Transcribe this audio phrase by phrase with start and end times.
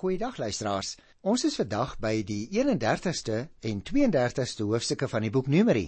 [0.00, 0.94] Goeiedag luisteraars.
[1.28, 5.82] Ons is vandag by die 31ste en 32ste hoofstukke van die boek Numeri.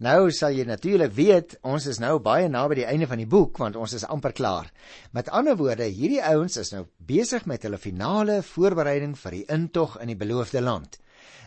[0.00, 3.60] Nou sal jy natuurlik weet, ons is nou baie naby die einde van die boek
[3.60, 4.72] want ons is amper klaar.
[5.12, 10.00] Met ander woorde, hierdie ouens is nou besig met hulle finale voorbereiding vir die intog
[10.00, 10.96] in die beloofde land.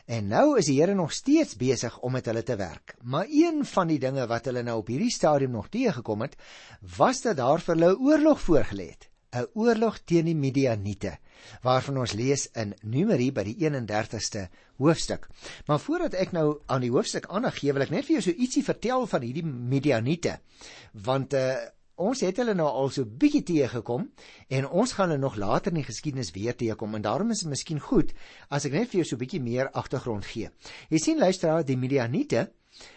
[0.06, 3.00] En nou is die Here nog steeds besig om met hulle te werk.
[3.02, 6.38] Maar een van die dinge wat hulle nou op hierdie stadium nog teëgekom het,
[6.86, 9.11] was dat daar vir hulle oorlog voorgelê het.
[9.32, 11.18] 'n oorlog teen die Midianiete
[11.64, 14.48] waarvan ons lees in Numeri by die 31ste
[14.78, 15.28] hoofstuk.
[15.68, 18.38] Maar voordat ek nou aan die hoofstuk aandag gee, wil ek net vir jou so
[18.38, 20.40] ietsie vertel van hierdie Midianiete.
[20.94, 21.54] Want uh
[22.02, 24.08] ons het hulle nou al so bietjie teëgekom
[24.58, 27.52] en ons gaan hulle nog later in die geskiedenis weer teëkom en daarom is dit
[27.52, 28.10] miskien goed
[28.50, 30.50] as ek net vir jou so bietjie meer agtergrond gee.
[30.90, 32.48] Jy sien luisteraar, die Midianiete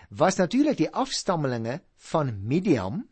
[0.08, 3.02] was natuurlik die afstammelinge van Midian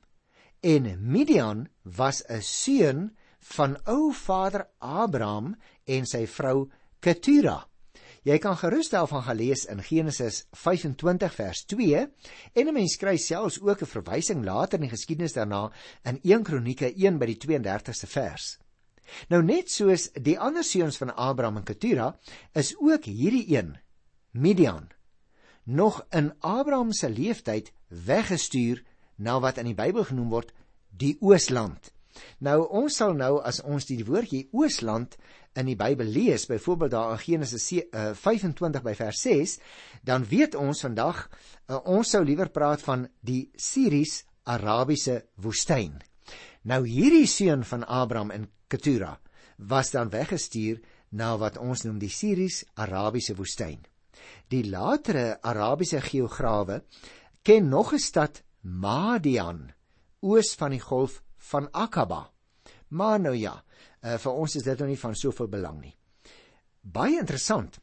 [0.62, 6.70] En Midian was 'n seun van ou vader Abraham en sy vrou
[7.00, 7.66] Ketura.
[8.22, 12.06] Jy kan gerus daarvan gelees in Genesis 25 vers 2
[12.52, 15.72] en 'n mens kry selfs ook 'n verwysing later in die geskiedenis daarna
[16.04, 18.58] in 1 Kronieke 1 by die 32ste vers.
[19.28, 22.18] Nou net soos die ander seuns van Abraham en Ketura
[22.54, 23.78] is ook hierdie een
[24.30, 24.88] Midian
[25.64, 28.84] nog in Abraham se lewenstyd weggestuur
[29.16, 30.52] na wat in die Bybel genoem word
[30.98, 31.92] die Oosland.
[32.44, 35.16] Nou ons sal nou as ons die woordjie Oosland
[35.58, 39.56] in die Bybel lees, byvoorbeeld daar in Genesis 25 eh, by vers 6,
[40.04, 45.98] dan weet ons vandag uh, ons sou liewer praat van die Siries-Arabiese woestyn.
[46.68, 49.16] Nou hierdie seun van Abraham in Ketura
[49.58, 50.80] was dan weggestuur
[51.12, 53.82] na wat ons noem die Siries-Arabiese woestyn.
[54.48, 56.82] Die latere Arabiese geograwe
[57.42, 59.72] ken nog 'n stad Madian
[60.22, 61.20] oos van die golf
[61.50, 62.26] van Akaba.
[62.88, 63.56] Maar nou ja,
[64.02, 65.94] uh, vir ons is dit nou nie van soveel belang nie.
[66.82, 67.78] Baie interessant.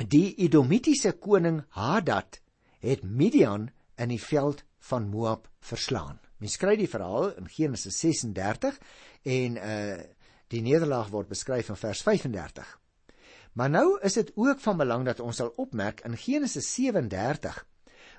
[0.00, 2.40] Die Edomitiese koning Hadad
[2.80, 3.68] het Midian
[4.00, 6.20] in die veld van Moab verslaan.
[6.40, 8.80] Mens kry die verhaal in Genesis 36
[9.28, 10.00] en uh
[10.50, 12.66] die nederlaag word beskryf in vers 35.
[13.54, 17.60] Maar nou is dit ook van belang dat ons sal opmerk in Genesis 37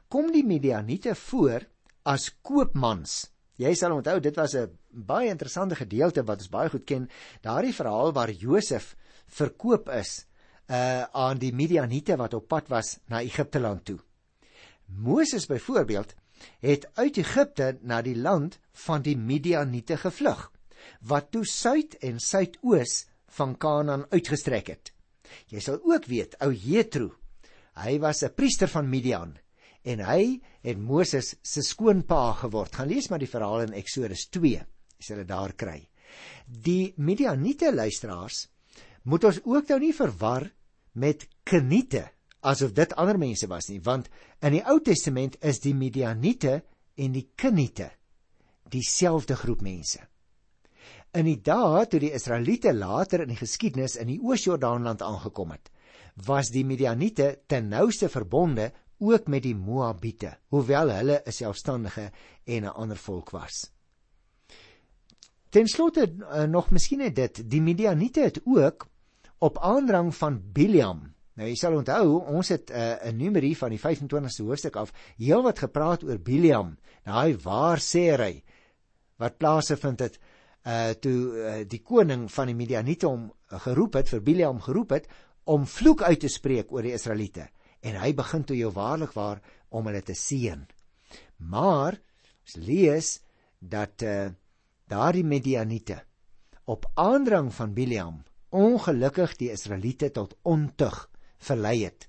[0.08, 1.66] kom die Midianiete voor
[2.08, 3.31] as koopmans.
[3.62, 7.10] Jy sal onthou dit was 'n baie interessante gedeelte wat ons baie goed ken,
[7.42, 8.96] daardie verhaal waar Josef
[9.28, 10.26] verkoop is
[10.68, 14.00] uh aan die Midianiete wat op pad was na Egipte land toe.
[14.88, 16.16] Moses byvoorbeeld
[16.60, 20.52] het uit Egipte na die land van die Midianiete gevlug
[21.02, 23.06] wat toe suid en suidoos
[23.38, 24.94] van Kanaan uitgestrek het.
[25.48, 27.14] Jy sal ook weet ou Jethro,
[27.74, 29.38] hy was 'n priester van Midian
[29.84, 32.75] en hy het Moses se skoonpa geword.
[32.75, 34.62] Gaan lees maar die verhaal in Eksodus 2.
[34.97, 35.80] Jy sal dit daar kry.
[36.46, 38.46] Die Midianiete luisteraars
[39.09, 40.50] moet ons ook nou nie verwar
[40.94, 42.06] met Keniete
[42.42, 44.09] asof dit ander mense was nie, want
[44.42, 46.62] in die Ou Testament is die Midianiete
[46.98, 47.92] en die Keniete
[48.72, 50.02] dieselfde groep mense.
[51.13, 55.69] In die dae toe die Israeliete later in die geskiedenis in die Oos-Jordaanland aangekom het,
[56.25, 62.12] was die Midianiete ten nouste verbonde ook met die Moabiete, hoewel hulle 'n selfstandige
[62.45, 63.72] en 'n ander volk was.
[65.50, 68.88] Ten slotte uh, nog miskien net dit, die Midianiete het ook
[69.38, 71.13] op aandrang van Biliam.
[71.34, 75.59] Nou jy sal onthou, ons het uh, 'n Numeri van die 25ste hoofstuk af heelwat
[75.59, 76.78] gepraat oor Biliam.
[77.03, 78.44] Daai waar sê hy
[79.18, 80.19] wat plase vind het
[80.68, 85.07] uh toe uh, die koning van die Midianiete hom geroep het vir Biliam geroep het
[85.44, 87.50] om vloek uit te spreek oor die Israeliete
[87.81, 90.62] en hy begin toe jou waarlik waar om hulle te seën.
[91.38, 93.19] Maar ons lees
[93.59, 94.30] dat uh,
[94.90, 96.02] daardie Midianiete
[96.66, 98.22] op aandrang van Biliam
[98.52, 101.08] ongelukkig die Israeliete tot ontug
[101.42, 102.08] verlei het.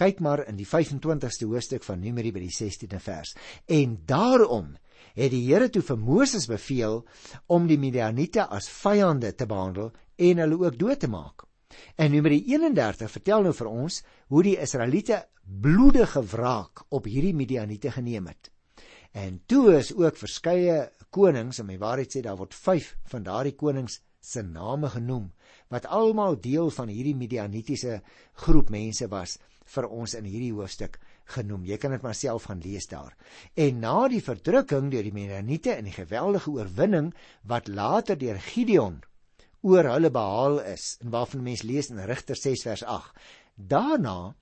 [0.00, 3.34] Kyk maar in die 25ste hoofstuk van Numeri by die 16de vers.
[3.68, 4.72] En daarom
[5.16, 7.02] het die Here toe vir Moses beveel
[7.52, 11.49] om die Midianiete as vyande te behandel en hulle ook dood te maak.
[11.96, 14.00] En Numeri 31 vertel nou vir ons
[14.32, 18.50] hoe die Israeliete bloedige wraak op hierdie Midianiete geneem het.
[19.12, 23.56] En toe is ook verskeie konings, en my waarheid sê daar word 5 van daardie
[23.58, 25.30] konings se name genoem
[25.72, 28.00] wat almal deel van hierdie Midianitiese
[28.44, 29.38] groep mense was
[29.74, 30.98] vir ons in hierdie hoofstuk
[31.30, 31.64] genoem.
[31.64, 33.14] Jy kan dit maar self gaan lees daar.
[33.54, 37.12] En na die verdrukking deur die Midianiete en die geweldige oorwinning
[37.46, 38.98] wat later deur Gideon
[39.62, 43.16] oor hulle behaal is en waarvan mense lees in Rigter 6 vers 8.
[43.54, 44.34] Daarna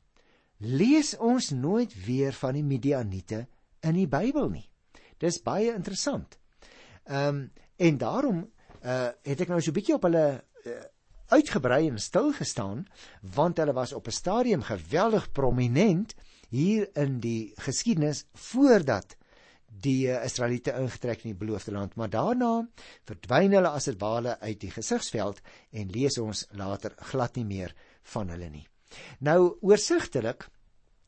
[0.59, 3.47] lees ons nooit weer van die Midianiete
[3.87, 4.67] in die Bybel nie.
[5.19, 6.39] Dis baie interessant.
[7.07, 7.49] Ehm um,
[7.79, 8.39] en daarom
[8.83, 10.73] uh het ek nou so 'n bietjie op hulle uh,
[11.31, 12.87] uitgebrei en stil gestaan
[13.35, 16.15] want hulle was op 'n stadium geweldig prominent
[16.49, 19.17] hier in die geskiedenis voordat
[19.85, 22.53] die Israeliete ingetrek in die beloofde land, maar daarna
[23.09, 27.75] verdwyn hulle as dit ware uit die gesigsveld en lees ons later glad nie meer
[28.15, 28.67] van hulle nie.
[29.21, 30.49] Nou oorsigtelik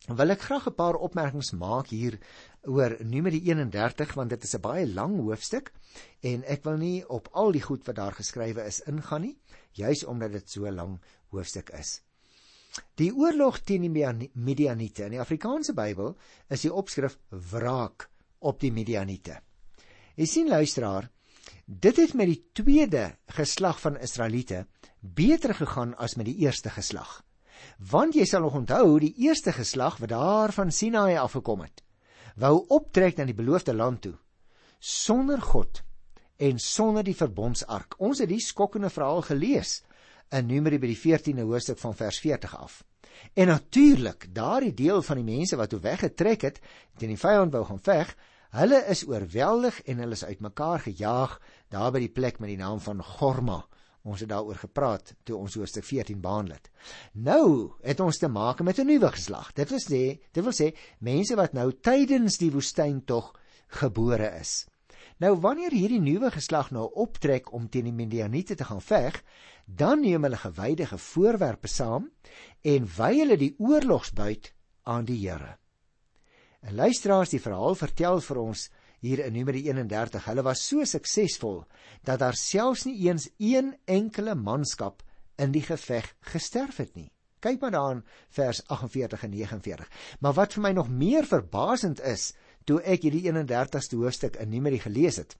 [0.08, 2.18] wil ek graag 'n paar opmerkings maak hier
[2.66, 5.72] oor Numeri 31 want dit is 'n baie lang hoofstuk
[6.22, 9.38] en ek wil nie op al die goed wat daar geskrywe is ingaan nie,
[9.72, 12.02] juis omdat dit so lank hoofstuk is.
[12.96, 16.16] Die oorlog teen die Midianiete in die Afrikaanse Bybel
[16.48, 18.09] is die opskrif wraak
[18.40, 19.38] op die Midianiete.
[20.16, 21.08] Jy sien luisteraar,
[21.64, 23.04] dit het met die tweede
[23.36, 24.66] geslag van Israeliete
[25.00, 27.20] beter gegaan as met die eerste geslag.
[27.78, 31.84] Want jy sal nog onthou die eerste geslag wat daar van Sinaai afgekom het,
[32.40, 34.16] wou optrek na die beloofde land toe
[34.80, 35.82] sonder God
[36.40, 37.98] en sonder die verbondsark.
[38.00, 39.82] Ons het die skokkende verhaal gelees
[40.32, 42.80] in Numeri by die 14de hoofstuk van vers 40 af.
[43.36, 46.60] En natuurlik, daardie deel van die mense wat toe weggetrek het,
[46.96, 48.14] teen die vyand wou gaan veg,
[48.50, 51.36] hulle is oorweldig en hulle is uitmekaar gejaag
[51.70, 53.60] daar by die plek met die naam van Gorma.
[54.02, 56.70] Ons het daaroor gepraat toe ons hoofstuk 14 behandel het.
[57.12, 59.52] Nou het ons te maak met 'n nuwe geslag.
[59.52, 63.34] Dit wil sê, dit wil sê mense wat nou tydens die woestyn tog
[63.68, 64.66] gebore is.
[65.20, 69.22] Nou wanneer hierdie nuwe geslag nou optrek om teen die Midianiete te gaan veg,
[69.66, 72.10] dan neem hulle gewydige voorwerpe saam
[72.62, 75.59] en wy hulle die oorlogsbuit aan die Here.
[76.60, 78.66] En luisteraars, die verhaal vertel vir ons
[79.00, 81.62] hier in Numeri 31, hulle was so suksesvol
[82.04, 85.02] dat daar selfs nie eens een enkele manskap
[85.40, 87.08] in die geveg gesterf het nie.
[87.40, 88.02] Kyk maar daarin
[88.36, 89.88] vers 48 en 49.
[90.20, 92.34] Maar wat vir my nog meer verbasend is,
[92.68, 95.38] toe ek hierdie 31ste hoofstuk in Numeri gelees het,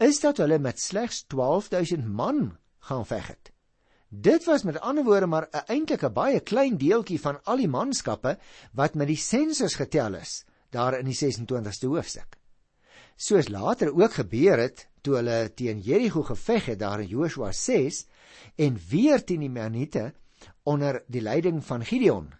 [0.00, 2.56] is dat hulle met slegs 12000 man
[2.88, 3.52] gaan veg het.
[4.08, 7.68] Dit was met ander woorde maar 'n eintlik 'n baie klein deeltjie van al die
[7.68, 8.38] manskappe
[8.72, 12.36] wat met die sensus getel is daar in die 26ste hoofstuk.
[13.16, 18.06] Soos later ook gebeur het toe hulle teen Jerigo geveg het daar in Joshua 6
[18.56, 20.12] en weer teen die Midianiete
[20.62, 22.32] onder die leiding van Gideon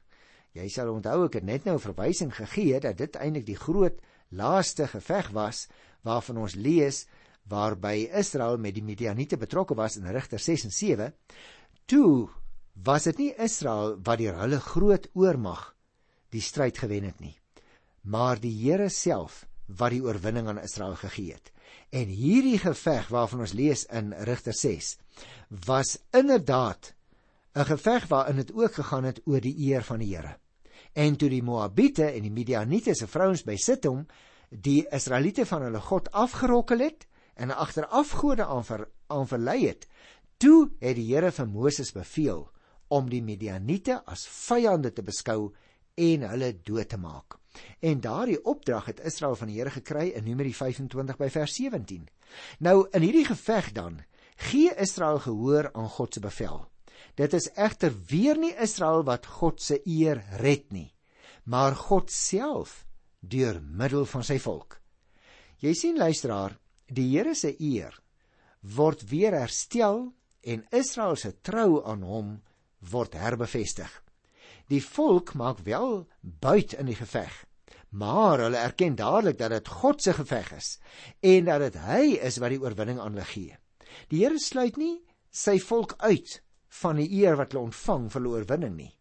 [0.58, 3.98] Jy sal onthou ek het net nou verwysing gegee dat dit eintlik die groot
[4.34, 5.66] laaste geveg was
[6.06, 7.04] waarvan ons lees
[7.48, 11.14] waarby Israel met die Midianiete betrokke was in Rigter 6 en 7.
[11.88, 12.28] Toe
[12.84, 15.62] was dit nie Israel wat deur hulle groot oormag
[16.34, 17.32] die stryd gewen het nie,
[18.04, 19.46] maar die Here self
[19.80, 21.48] wat die oorwinning aan Israel gegee het.
[21.88, 24.98] En hierdie geveg waarvan ons lees in Rigter 6
[25.64, 26.92] was inderdaad
[27.56, 30.36] 'n geveg waarin dit ook gegaan het oor die eer van die Here.
[30.92, 34.06] En toe die Moabiete en die Midianiete se vrouens by Sittim
[34.50, 38.44] die Israeliete van hulle God afgerokkel het en agter afgode
[39.06, 39.86] aanverlei het,
[40.38, 42.46] toe het die Here vir Moses beveel
[42.94, 45.50] om die Midianiete as vyande te beskou
[45.98, 47.36] en hulle dood te maak.
[47.82, 52.06] En daardie opdrag het Israel van die Here gekry in Numeri 25 by vers 17.
[52.62, 54.02] Nou in hierdie geveg dan
[54.48, 56.66] gee Israel gehoor aan God se bevel.
[57.18, 60.92] Dit is egter weer nie Israel wat God se eer red nie,
[61.44, 62.84] maar God self
[63.20, 64.78] deur middel van sy volk.
[65.58, 66.54] Jy sien luisteraar,
[66.86, 67.96] die Here se eer
[68.62, 72.42] word weer herstel en Israel se trou aan hom
[72.90, 73.90] word herbevestig.
[74.68, 77.32] Die volk maak wel buit in die geveg,
[77.88, 80.74] maar hulle erken dadelik dat dit God se geveg is
[81.20, 83.56] en dat dit hy is wat die oorwinning aan hulle gee.
[84.12, 84.98] Die Here sluit nie
[85.32, 86.40] sy volk uit
[86.82, 88.92] van die eer wat hulle ontvang vir hulle oorwinning nie.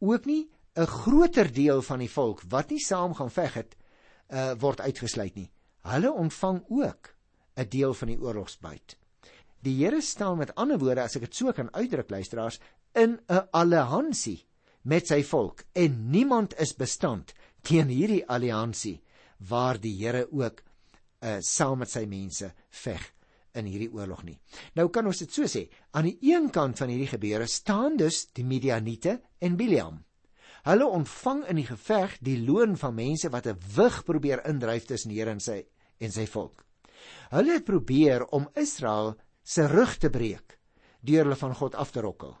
[0.00, 3.76] Ook nie 'n groter deel van die volk wat nie saam gaan veg het,
[4.30, 5.50] uh, word uitgesluit nie.
[5.82, 7.14] Hulle ontvang ook
[7.56, 8.96] 'n deel van die oorlogsbuit.
[9.66, 12.60] Die Here staan met ander woorde as ek dit so kan uitdruk luisteraars
[12.94, 14.46] in 'n alliansie
[14.82, 19.02] met sy volk en niemand is bestand teen hierdie alliansie
[19.48, 20.62] waar die Here ook
[21.22, 23.02] uh, saam met sy mense veg
[23.58, 24.38] in hierdie oorlog nie.
[24.74, 28.26] Nou kan ons dit so sê, aan die een kant van hierdie gebeure staan dus
[28.32, 30.04] die Midianiete en Biliam.
[30.68, 35.10] Hulle ontvang in die geveg die loon van mense wat 'n wig probeer indryf tussen
[35.10, 35.66] die Here en sy
[35.98, 36.64] en sy volk.
[37.30, 39.16] Hulle het probeer om Israel
[39.48, 40.58] se rug te breek
[41.00, 42.34] deur hulle van God af te rokkel.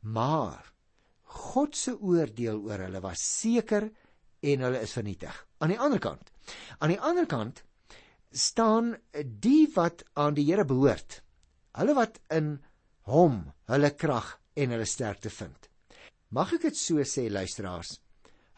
[0.00, 0.72] Maar
[1.48, 3.88] God se oordeel oor hulle was seker
[4.44, 5.34] en hulle is vernietig.
[5.62, 6.32] Aan die ander kant,
[6.78, 7.62] aan die ander kant
[8.34, 11.22] staan die wat aan die Here behoort.
[11.78, 12.58] Hulle wat in
[13.08, 15.70] hom hulle krag en hulle sterkte vind.
[16.34, 17.96] Mag ek dit so sê luisteraars?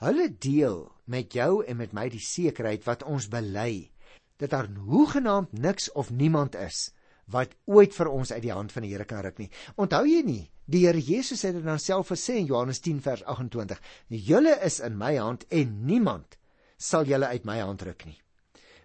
[0.03, 3.93] Hulle deel met jou en met my die sekerheid wat ons bely
[4.41, 6.91] dat daar hoegenaamd niks of niemand is
[7.33, 9.51] wat ooit vir ons uit die hand van die Here kan ruk nie.
[9.77, 10.45] Onthou jy nie?
[10.67, 14.81] Die Here Jesus het dit dan self gesê in Johannes 10 vers 28: "Julle is
[14.81, 16.39] in my hand en niemand
[16.77, 18.21] sal julle uit my hand ruk nie."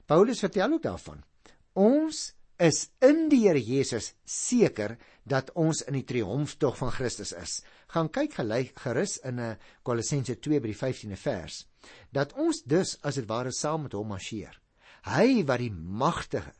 [0.05, 1.23] Paulus vertel ook daarvan.
[1.73, 7.61] Ons is in die Here Jesus seker dat ons in die triomftog van Christus is.
[7.87, 11.65] Gaan kyk gelyk gerus in 'n eh, Kolossense 2 by die 15de vers
[12.11, 14.61] dat ons dus as dit ware saam met hom marcheer.
[15.03, 16.53] Hy wat die magtige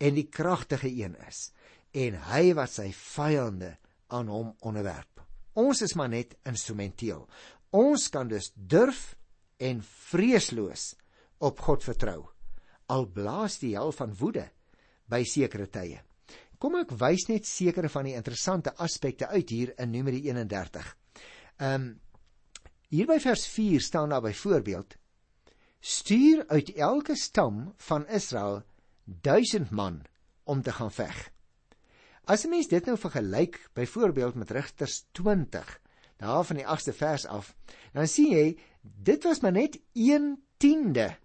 [0.00, 1.50] en die kragtige een is
[1.96, 3.74] en hy wat sy vyande
[4.14, 5.24] aan hom onderwerp.
[5.58, 7.24] Ons is maar net instrumenteel.
[7.74, 9.14] Ons kan dus durf
[9.60, 10.94] en vreesloos
[11.42, 12.20] op God vertrou.
[12.90, 14.46] Al blaas die hel van woede
[15.10, 16.00] by sekere tye.
[16.60, 20.94] Kom ek wys net sekere van die interessante aspekte uit hier in Numeri 31.
[21.58, 21.90] Ehm um,
[22.90, 24.96] hier by vers 4 staan daar byvoorbeeld:
[25.80, 28.64] Stuur uit elke stam van Israel
[29.22, 30.02] 1000 man
[30.44, 31.30] om te gaan veg.
[32.24, 35.80] As 'n mens dit nou vergelyk byvoorbeeld met Rigters 20,
[36.16, 37.56] daar van die 8ste vers af,
[37.92, 41.16] dan sien jy dit was maar net 1/10de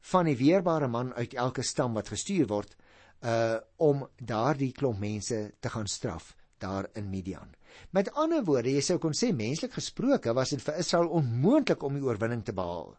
[0.00, 2.76] van die weerbare man uit elke stam wat gestuur word
[3.22, 7.54] uh om daardie klomp mense te gaan straf daar in Midian.
[7.90, 11.94] Met ander woorde, jy sou kon sê menslik gesproke was dit vir Israel onmoontlik om
[11.94, 12.96] die oorwinning te behaal.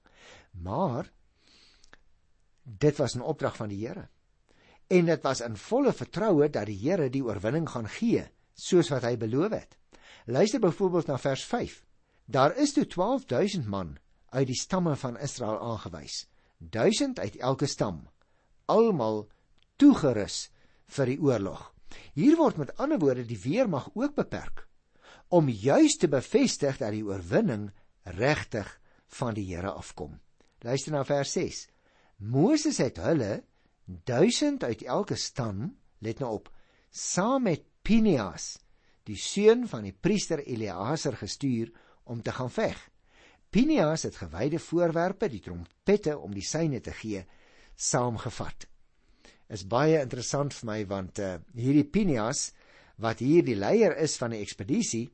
[0.63, 1.11] Maar
[2.63, 4.09] dit was 'n opdrag van die Here.
[4.93, 9.07] En dit was in volle vertroue dat die Here die oorwinning gaan gee, soos wat
[9.07, 9.77] hy beloof het.
[10.29, 11.79] Luister byvoorbeeld na vers 5.
[12.25, 13.95] Daar is toe 12000 man
[14.29, 16.27] uit die stamme van Israel aangewys.
[16.57, 18.03] 1000 uit elke stam,
[18.65, 19.25] almal
[19.81, 20.51] toegerus
[20.95, 21.71] vir die oorlog.
[22.13, 24.67] Hier word met ander woorde die weermag ook beperk
[25.33, 27.71] om juis te bevestig dat die oorwinning
[28.17, 28.69] regtig
[29.17, 30.19] van die Here afkom.
[30.61, 31.63] Luister na vers 6.
[32.21, 33.41] Moses het hulle
[33.85, 35.67] 1000 uit elke stam,
[35.99, 36.49] let nou op,
[36.89, 38.57] saam met Pinias,
[39.03, 41.71] die seun van die priester Eleazar gestuur
[42.03, 42.77] om te gaan veg.
[43.53, 47.25] Pinias het gewyde voorwerpe, die trompette om die syne te gee,
[47.75, 48.67] saamgevat.
[49.53, 52.51] Is baie interessant vir my want uh, hierdie Pinias
[53.03, 55.07] wat hier die leier is van die ekspedisie,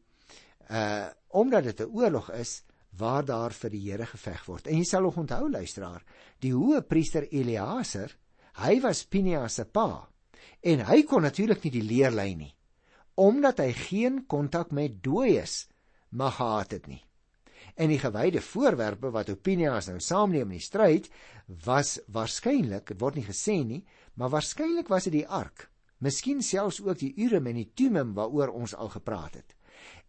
[0.69, 2.63] uh omdat dit 'n oorlog is,
[2.97, 4.67] waar daar vir die Here geveg word.
[4.67, 6.03] En jy sal nog onthou luisteraar,
[6.39, 8.09] die hoë priester Eleazar,
[8.63, 10.07] hy was Pinias se pa
[10.61, 12.53] en hy kon natuurlik nie die leer lei nie
[13.19, 15.65] omdat hy geen kontak met dooies
[16.15, 17.01] mag gehad het nie.
[17.75, 21.09] En die gewyde voorwerpe wat Opinias nou saamneem in die stryd
[21.65, 23.81] was waarskynlik, dit word nie gesê nie,
[24.15, 25.67] maar waarskynlik was dit die ark.
[25.99, 29.55] Miskien selfs ook die Urim en die Tumim waaroor ons al gepraat het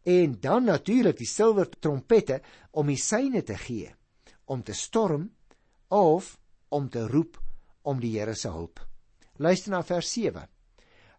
[0.03, 2.41] en dan natuurlik die silwer trompette
[2.73, 3.91] om die syne te gee
[4.51, 5.29] om te storm
[5.89, 7.37] of om te roep
[7.83, 8.81] om die Here se hulp.
[9.41, 10.47] Luister na vers 7.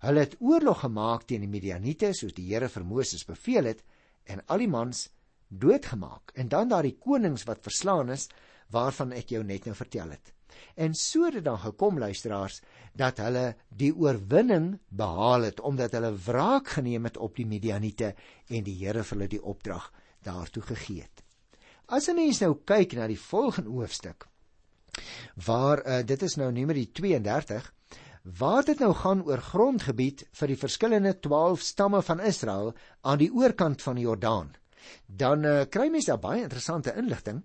[0.01, 3.83] Hulle het oorlog gemaak teen die Midianiete soos die Here vir Moses beveel het
[4.29, 5.07] en al die mans
[5.49, 8.29] doodgemaak en dan daardie konings wat verslaan is
[8.71, 10.33] waarvan ek jou net nou vertel het.
[10.75, 12.61] En so het dit dan gekom luisteraars
[12.97, 18.13] dat hulle die oorwinning behaal het omdat hulle wraak geneem het op die Midianiete
[18.49, 19.91] en die Here vir hulle die opdrag
[20.23, 21.23] daartoe gegee het.
[21.87, 24.30] As 'n mens nou kyk na die volgende hoofstuk
[25.45, 27.73] waar uh, dit is nou Numeri 32
[28.23, 33.31] waar dit nou gaan oor grondgebied vir die verskillende 12 stamme van Israel aan die
[33.33, 34.51] oorkant van die Jordaan.
[35.05, 37.41] Dan uh, kry mens daar baie interessante inligting.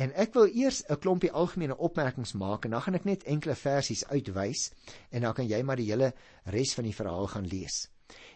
[0.00, 3.54] En ek wil eers 'n klompie algemene opmerkings maak en dan gaan ek net enkele
[3.54, 4.70] versies uitwys
[5.10, 6.12] en dan kan jy maar die hele
[6.44, 7.88] res van die verhaal gaan lees.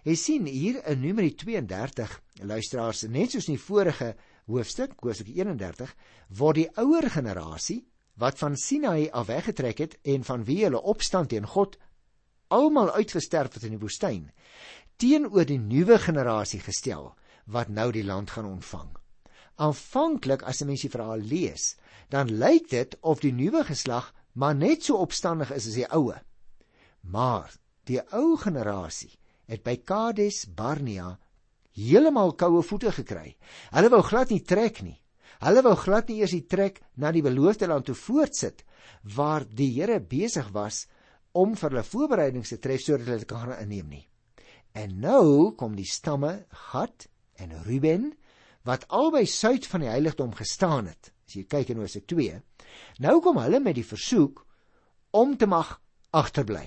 [0.05, 4.15] Jy sien hier in Numeri 32 luisteraars net soos in die vorige
[4.47, 5.95] hoofstuk hoofstuk 31
[6.29, 7.85] word die ouer generasie
[8.19, 11.79] wat van Sinai af weggetrek het en van wie hulle opstand teen God
[12.49, 14.31] almal uitgesterf het in die woestyn
[14.99, 17.13] teenoor die nuwe generasie gestel
[17.47, 18.91] wat nou die land gaan ontvang.
[19.57, 21.77] Aanvanklik as 'n mens die verhaal lees,
[22.09, 26.21] dan lyk dit of die nuwe geslag maar net so opstandig is as die oue.
[27.01, 31.19] Maar die ou generasie het by Kades Barnea
[31.73, 33.37] heeltemal koue voete gekry.
[33.71, 35.01] Hulle wou glad nie trek nie.
[35.45, 38.65] Hulle wou glad nie eers die trek na die beloofde land toe voortsit
[39.17, 40.87] waar die Here besig was
[41.39, 44.05] om vir hulle voorbereidings te tref sodat hulle dit kan inneem nie.
[44.75, 46.33] En nou kom die stamme
[46.71, 47.07] Gad
[47.39, 48.11] en Ruben
[48.67, 51.13] wat albei suid van die heiligdom gestaan het.
[51.29, 52.41] As jy kyk in Hosea 2,
[53.05, 54.43] nou kom hulle met die versoek
[55.17, 55.77] om te mag
[56.17, 56.67] agterbly.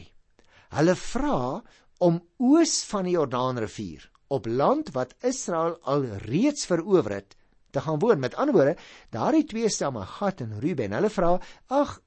[0.72, 1.60] Hulle vra
[2.02, 7.36] om oos van die Jordaanrivier op land wat Israel al reeds verower het
[7.72, 8.20] te gaan woon.
[8.20, 8.76] Met ander woorde,
[9.10, 12.00] daardie twee stamme, Gad en Ruben, hulle vra: "Ag,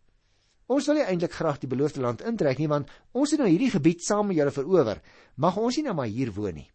[0.67, 3.73] Ons wil nie eintlik graag die beloofde land intrek nie want ons het nou hierdie
[3.75, 5.03] gebied saam met julle verower.
[5.37, 6.71] Mag ons nie nou maar hier woon nie.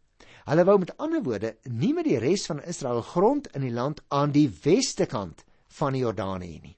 [0.45, 4.03] Hulle wou met ander woorde nie met die res van Israel grond in die land
[4.13, 5.41] aan die weste kant
[5.79, 6.75] van die Jordaan hê nie.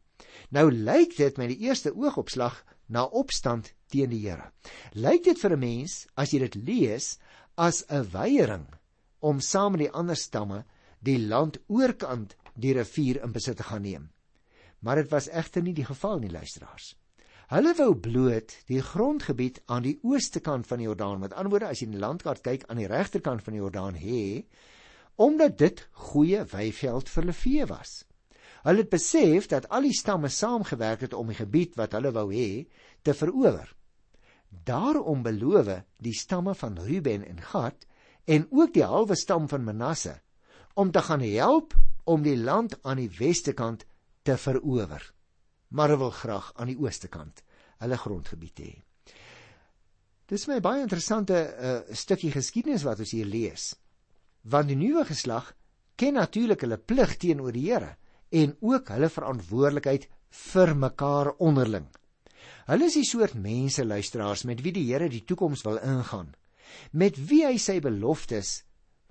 [0.55, 4.51] Nou lyk dit met die eerste oogopslag na opstand teen die Here.
[4.95, 7.17] Lyk dit vir 'n mens as jy dit lees
[7.57, 8.67] as 'n weiering
[9.19, 10.63] om saam met die ander stamme
[11.01, 14.09] die land oorkant die rivier in besit te gaan neem.
[14.81, 16.93] Maar dit was egter nie die geval nie, luisteraars.
[17.51, 21.67] Hulle wou bloot die grondgebied aan die ooste kant van die Jordaan, met ander woorde
[21.67, 24.45] as jy in die landkaart kyk aan die regterkant van die Jordaan hê,
[25.19, 27.91] omdat dit goeie weiveld vir hulle vee was.
[28.63, 32.29] Hulle het besef dat al die stamme saamgewerk het om die gebied wat hulle wou
[32.31, 32.63] hê
[33.03, 33.67] te verower.
[34.47, 37.87] Daarom beloof die stamme van Ruben en Gad
[38.25, 40.21] en ook die halwe stam van Manasse
[40.73, 43.85] om te gaan help om die land aan die weste kant
[44.23, 45.03] te verower.
[45.69, 47.43] Maar hulle wil graag aan die ooste kant
[47.81, 48.71] hulle grondgebied hê.
[50.29, 53.71] Dis my baie interessante uh, stukkie geskiedenis wat ons hier lees.
[54.47, 55.49] Want die nuwe geslag
[55.99, 57.95] ken natuurlik hulle plig teenoor die Here
[58.31, 60.07] en ook hulle verantwoordelikheid
[60.51, 61.89] vir mekaar onderling.
[62.69, 66.31] Hulle is die soort mense luisteraars met wie die Here die toekoms wil ingaan,
[66.95, 68.61] met wie hy sy beloftes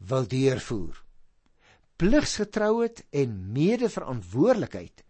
[0.08, 0.96] wil deurvoer.
[2.00, 5.02] Pligsgetrouheid en medeverantwoordelikheid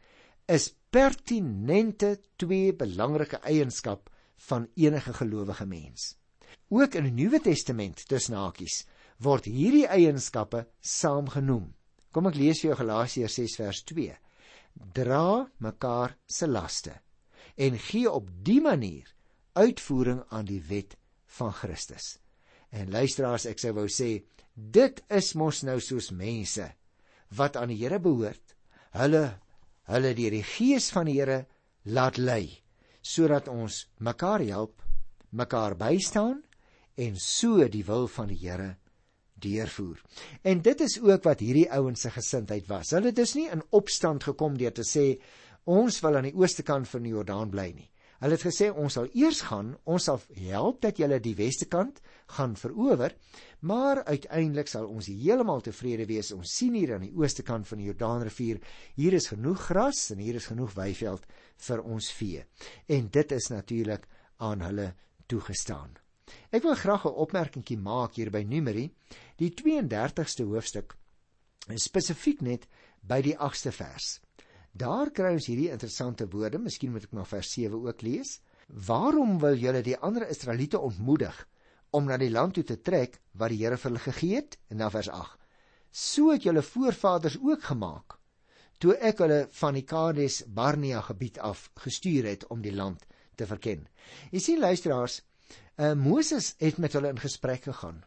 [0.51, 4.09] is pertinente twee belangrike eienskap
[4.49, 6.17] van enige gelowige mens.
[6.69, 8.81] Ook in die Nuwe Testament tussen hakies
[9.23, 11.69] word hierdie eienskappe saamgenoem.
[12.11, 14.19] Kom ek lees vir jou Galasiërs 6 vers 2.
[14.99, 16.97] Dra mekaar se laste
[17.55, 19.07] en gee op die manier
[19.55, 20.99] uitvoering aan die wet
[21.39, 22.17] van Christus.
[22.75, 26.67] En luisteraars, ek sou wou sê, dit is mos nou soos mense
[27.37, 28.57] wat aan die Here behoort.
[28.97, 29.25] Hulle
[29.91, 31.45] hulle deur die gees van die Here
[31.85, 32.61] laat lei
[33.01, 34.83] sodat ons mekaar help,
[35.33, 36.43] mekaar bystaan
[37.01, 38.75] en so die wil van die Here
[39.41, 40.01] deurvoer.
[40.45, 42.93] En dit is ook wat hierdie ouens se gesindheid was.
[42.93, 45.15] Hulle het dus nie in opstand gekom deur te sê
[45.65, 47.89] ons wil aan die ooste kant van die Jordaan bly nie.
[48.21, 52.03] Hulle het gesê ons sal eers gaan, ons sal help dat julle die weste kant
[52.37, 53.15] gaan verower,
[53.61, 56.33] maar uiteindelik sal ons heeltemal tevrede wees.
[56.33, 58.61] Ons sien hier aan die ooste kant van die Jordaanrivier,
[58.97, 61.27] hier is genoeg gras en hier is genoeg weiveld
[61.69, 62.45] vir ons vee.
[62.87, 64.07] En dit is natuurlik
[64.39, 64.93] aan hulle
[65.27, 65.97] toegestaan.
[66.55, 68.91] Ek wil graag 'n opmerkingie maak hier by Numeri,
[69.37, 70.97] die 32ste hoofstuk,
[71.75, 72.67] spesifiek net
[73.03, 74.21] by die 8ste vers.
[74.73, 78.41] Daar kry ons hierdie interessante woorde, miskien moet ek maar vers 7 ook lees.
[78.69, 81.47] Waarom wil julle die ander Israeliete ontmoedig
[81.97, 84.59] om na die land toe te trek wat die Here vir hulle gegee het?
[84.71, 85.39] En dan vers 8.
[85.91, 88.21] So het julle voorvaders ook gemaak
[88.81, 93.05] toe ek hulle van die Kades Barnea gebied af gestuur het om die land
[93.37, 93.85] te verken.
[94.33, 95.21] Jy sien luisteraars,
[95.77, 98.01] uh, Moses het met hulle in gesprek gegaan.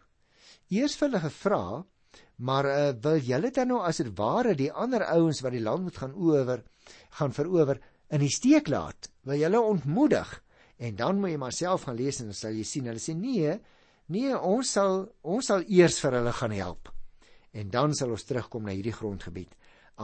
[0.74, 1.64] Eers vir hulle gevra,
[2.38, 5.86] maar uh, wil julle dan nou as dit ware die ander ouens wat die land
[5.86, 6.64] moet gaan oor
[7.20, 9.12] gaan verower in die steek laat?
[9.30, 10.34] Wil julle ontmoedig?
[10.84, 13.16] En dan moet jy maar self gaan lees en dan sal jy sien hulle sê
[13.16, 13.54] nee,
[14.12, 16.92] nee, ons sal ons sal eers vir hulle gaan help.
[17.54, 19.54] En dan sal ons terugkom na hierdie grondgebied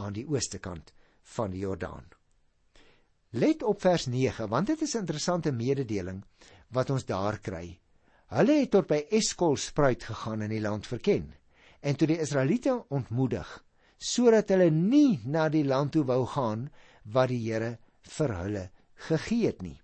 [0.00, 0.94] aan die ooste kant
[1.34, 2.06] van die Jordaan.
[3.36, 6.24] Let op vers 9 want dit is 'n interessante mededeling
[6.70, 7.78] wat ons daar kry.
[8.30, 11.34] Hulle het tot by Eskol spruit gegaan in die land verken
[11.80, 13.64] en toe die Israeliete ontmoedig
[13.98, 16.70] sodat hulle nie na die land toe wou gaan
[17.04, 19.79] wat die Here vir hulle gegee het nie.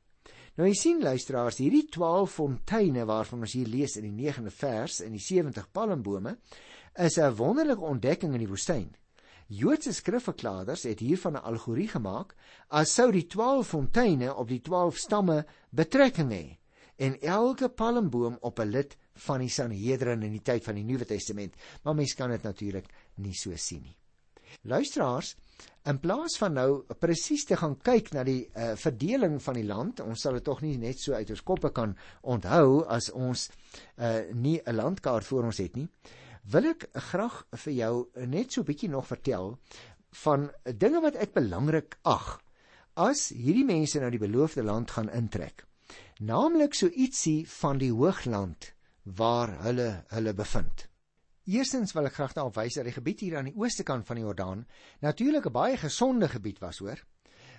[0.56, 5.02] Nou jy sien luisteraars, hierdie 12 fonteine waarvan ons hier lees in die 9de vers
[5.04, 6.38] en die 70 palmbome
[6.96, 8.94] is 'n wonderlike ontdekking in die woestyn.
[9.48, 12.34] Joodse skrifverklaarders het hiervan 'n allegorie gemaak
[12.68, 16.56] as sou die 12 fonteine op die 12 stamme betrekking hê
[16.96, 21.04] en elke palmboom op 'n lid van die Sanhedrin in die tyd van die Nuwe
[21.04, 23.96] Testament, maar mens kan dit natuurlik nie so sien nie.
[24.62, 25.36] Luisteraars,
[25.86, 30.00] in plaas van nou presies te gaan kyk na die uh, verdeling van die land,
[30.00, 33.48] ons sal dit tog nie net so uit ons koppe kan onthou as ons
[33.98, 35.88] uh, nie 'n landkaart voor ons het nie,
[36.50, 37.94] wil ek graag vir jou
[38.26, 39.58] net so 'n bietjie nog vertel
[40.24, 42.40] van dinge wat ek belangrik ag
[42.96, 45.66] as hierdie mense nou die beloofde land gaan intrek
[46.18, 48.72] naamlik so ietsie van die hoogland
[49.04, 50.86] waar hulle hulle bevind.
[51.46, 54.18] Eerstens wil ek graag daarop wys dat die gebied hier aan die ooste kant van
[54.18, 54.64] die Jordaan
[55.00, 56.98] natuurlik 'n baie gesonde gebied was, hoor.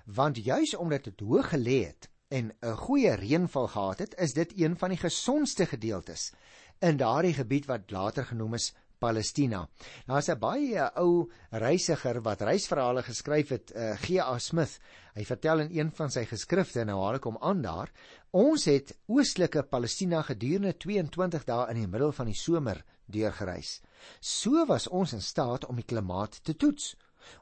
[0.06, 4.52] Want juis omdat dit hoog gelê het en 'n goeie reënval gehad het, is dit
[4.60, 6.34] een van die gesondste gedeeltes
[6.80, 9.67] in daardie gebied wat later genoem is Palestina.
[10.07, 14.38] Daar's 'n baie ou reisiger wat reisverhale geskryf het, uh, eh, G.A.
[14.39, 14.79] Smith.
[15.13, 17.91] Hy vertel in een van sy geskrifte, nou haal ek hom aan daar,
[18.31, 23.81] ons het oostelike Palestina gedurende 22 dae in die middel van die somer deurgereis.
[24.21, 26.95] So was ons in staat om die klimaat te toets.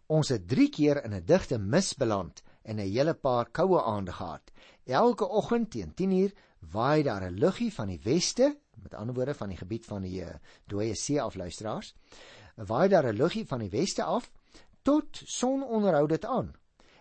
[0.08, 4.12] Ons het 3 keer in 'n digte mis beland en 'n hele paar koue aande
[4.12, 4.52] gehad.
[4.86, 6.32] Elke oggend teen 10uur
[6.72, 10.22] waai daar 'n luggie van die weste met ander woorde van die gebied van die
[10.22, 10.36] uh,
[10.66, 11.96] dooie see af luisteraars
[12.56, 14.32] waai daar 'n luggie van die weste af
[14.82, 16.54] tot sononderhou dit aan.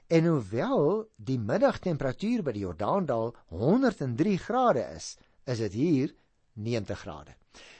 [0.07, 6.15] En hoewel die middagtemperatuur by die Jordaandal 103 grade is is dit hier
[6.53, 7.35] 90 grade.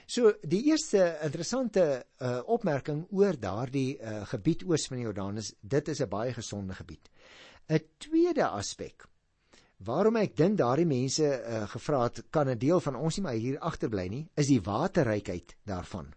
[0.05, 5.53] So die eerste interessante uh, opmerking oor daardie uh, gebied oos van die Jordaan is
[5.61, 7.09] dit is 'n baie gesonde gebied.
[7.69, 9.07] 'n tweede aspek
[9.83, 13.33] Waarom ek dink daardie mense uh, gevra het kan 'n deel van ons nie maar
[13.33, 16.13] hier agterbly nie, is die waterrykheid daarvan.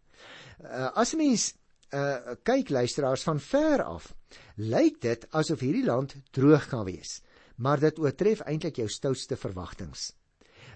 [0.62, 1.54] Uh, as mens
[1.90, 4.14] uh, kyk luisteraars van ver af,
[4.56, 7.22] lyk dit asof hierdie land droog kan wees,
[7.56, 10.12] maar dit oortref eintlik jou stoutste verwagtinge.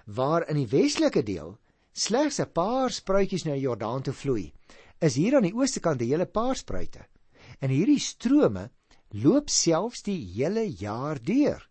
[0.05, 1.57] Waar in die westelike deel
[1.93, 4.53] slegs 'n paar spruitjies na die Jordaan toe vloei,
[4.99, 7.05] is hier aan die ooste kant 'n hele paar spruite.
[7.59, 8.69] En hierdie strome
[9.11, 11.69] loop selfs die hele jaar deur.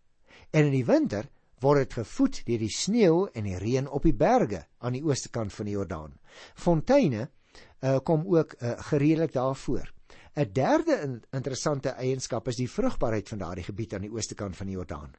[0.53, 1.25] En in die winter
[1.65, 5.31] word dit gevoed deur die sneeu en die reën op die berge aan die ooste
[5.33, 6.11] kant van die Jordaan.
[6.53, 9.89] Fonteine uh, kom ook uh, gereedelik daarvoor.
[10.37, 14.57] 'n Derde in, interessante eienskap is die vrugbaarheid van daardie gebied aan die ooste kant
[14.57, 15.15] van die Jordaan.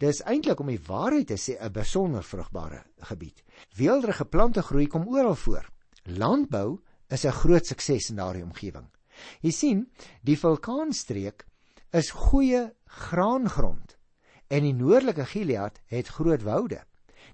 [0.00, 3.44] Dis eintlik om die waarheid te sê 'n besonder vrugbare gebied.
[3.76, 5.68] Weelderige plante groei kom oral voor.
[6.04, 8.88] Landbou is 'n groot sukses in daardie omgewing.
[9.40, 9.88] Jy sien,
[10.22, 11.44] die vulkaanstreek
[11.92, 13.97] is goeie graangrond
[14.48, 16.80] en die noordelike Gilead het groot woude.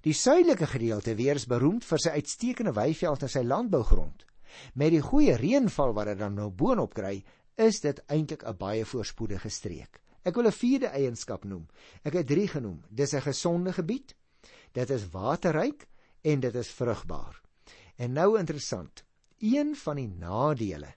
[0.03, 4.24] Die suidelike gedeelte weer is beroemd vir sy uitstekende weiveld en sy landbougrond.
[4.74, 7.22] Met die goeie reënval wat dit dan nou boonop kry,
[7.57, 10.00] is dit eintlik 'n baie voorspoedige streek.
[10.24, 11.66] Ek wil 'n vierde eienskap noem.
[12.03, 12.83] Ek het drie genoem.
[12.90, 14.14] Dis 'n gesonde gebied.
[14.72, 15.87] Dit is waterryk
[16.22, 17.40] en dit is vrugbaar.
[17.96, 19.05] En nou interessant.
[19.38, 20.94] Een van die nadele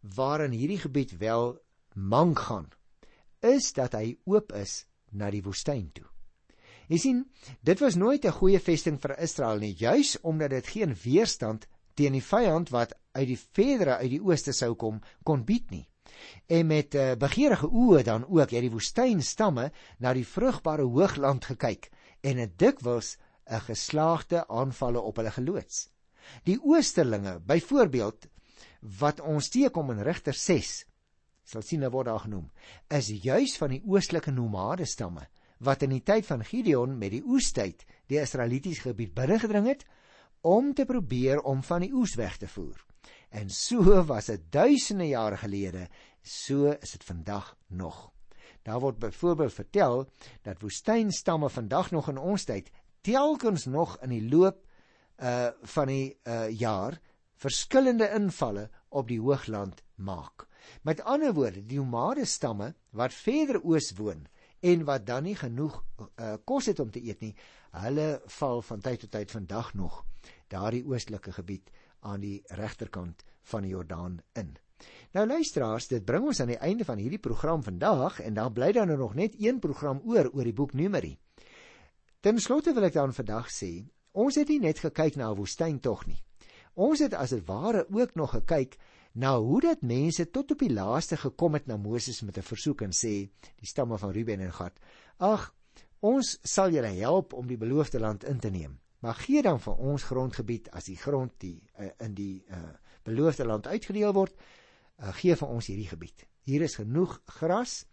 [0.00, 1.58] waarin hierdie gebied wel
[1.94, 2.68] mank gaan,
[3.40, 6.06] is dat hy oop is na die woestyn toe.
[6.88, 7.20] Jy sien,
[7.64, 12.12] dit was nooit 'n goeie vesting vir Israel nie, juis omdat dit geen weerstand teen
[12.12, 15.88] die vyand wat uit die verdere uit die ooste sou kom kon bied nie.
[16.46, 21.90] En met uh, begeerige oë dan ook het die woestynstamme na die vrugbare hoogland gekyk
[22.20, 23.16] en dit dikwels
[23.50, 25.88] 'n geslaagde aanvalle op hulle geloods.
[26.44, 28.28] Die oosterlinge, byvoorbeeld
[28.98, 30.34] wat ons teekom in Rigter
[31.52, 32.48] sal sien word daar genoem,
[32.88, 35.28] is juis van die oostelike nomade stamme
[35.62, 39.84] wat in die tyd van Gideon met die oestyd die Israelitiese gebied binnengedring het
[40.42, 42.80] om te probeer om van die oes weg te voer.
[43.30, 45.86] En so was dit duisende jare gelede,
[46.22, 48.10] so is dit vandag nog.
[48.62, 50.04] Daar word byvoorbeeld vertel
[50.42, 52.70] dat woestynstamme vandag nog in ons tyd
[53.02, 54.58] telkens nog in die loop
[55.22, 56.98] uh van die uh jaar
[57.38, 60.46] verskillende invalle op die hoogland maak.
[60.82, 64.26] Met ander woorde, die nomade stamme wat verder oos woon
[64.60, 67.34] en wat dan nie genoeg uh, kos het om te eet nie,
[67.82, 70.04] hulle val van tyd tot tyd vandag nog
[70.52, 71.70] daardie oostelike gebied
[72.00, 74.54] aan die regterkant van die Jordaan in.
[75.12, 78.72] Nou luisteraars, dit bring ons aan die einde van hierdie program vandag en dan bly
[78.72, 81.16] daar nou nog net een program oor oor die boek Numeri.
[82.20, 85.80] Ten slotte wil ek dan vandag sê, ons het nie net gekyk na 'n woestyn
[85.80, 86.22] tog nie.
[86.74, 88.78] Ons het as dit ware ook nog gekyk
[89.12, 92.82] na hoe dat mense tot op die laaste gekom het na Moses met 'n versoek
[92.82, 93.28] en sê
[93.60, 94.78] die stamme van Ruben en Gad
[95.18, 95.54] ag
[96.00, 98.78] ons sal julle help om die beloofde land in te neem.
[98.98, 102.56] Maar gee dan vir ons grondgebied as die grond die uh, in die uh,
[103.02, 104.34] beloofde land uitgedeel word.
[104.98, 106.26] Uh, gee vir ons hierdie gebied.
[106.42, 107.86] Hier is genoeg gras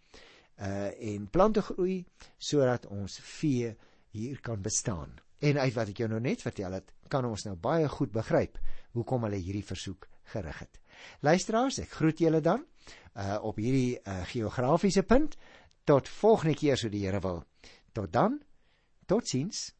[0.58, 2.04] uh, en plante groei
[2.38, 3.74] sodat ons vee
[4.10, 5.18] hier kan bestaan.
[5.38, 8.58] En uit wat ek jou nou net vertel het kan ons nou baie goed begryp
[8.92, 10.79] hoekom hulle hierdie versoek gerig het
[11.20, 12.64] Luisteraars, ek groet julle dan
[13.18, 15.36] uh op hierdie uh, geografiese punt
[15.84, 17.42] tot volgende keer so die Here wil.
[17.92, 18.38] Tot dan.
[19.06, 19.72] Totsiens.